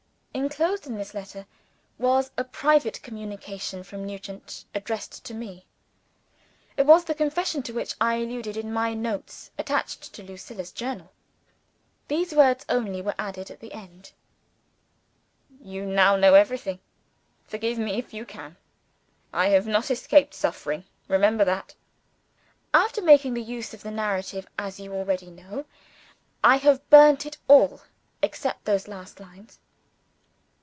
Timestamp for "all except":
27.49-28.63